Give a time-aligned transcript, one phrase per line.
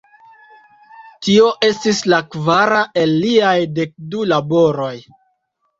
[1.27, 4.95] Tio estis la kvara el liaj dek du laboroj.